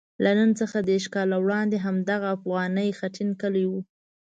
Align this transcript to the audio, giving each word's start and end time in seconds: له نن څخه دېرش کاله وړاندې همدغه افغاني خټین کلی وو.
له 0.23 0.31
نن 0.39 0.51
څخه 0.59 0.77
دېرش 0.89 1.05
کاله 1.15 1.35
وړاندې 1.39 1.77
همدغه 1.85 2.27
افغاني 2.37 2.87
خټین 2.99 3.29
کلی 3.41 3.65
وو. 3.67 3.81